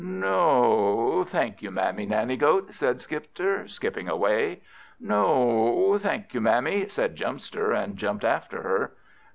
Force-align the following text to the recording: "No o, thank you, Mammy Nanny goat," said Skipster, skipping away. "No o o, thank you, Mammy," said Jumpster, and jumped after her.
"No 0.03 0.63
o, 0.63 1.23
thank 1.23 1.61
you, 1.61 1.69
Mammy 1.69 2.07
Nanny 2.07 2.35
goat," 2.35 2.73
said 2.73 2.97
Skipster, 2.99 3.67
skipping 3.69 4.09
away. 4.09 4.61
"No 4.99 5.25
o 5.27 5.93
o, 5.93 5.97
thank 5.99 6.33
you, 6.33 6.41
Mammy," 6.41 6.89
said 6.89 7.15
Jumpster, 7.15 7.71
and 7.71 7.97
jumped 7.97 8.23
after 8.23 8.63
her. 8.63 8.93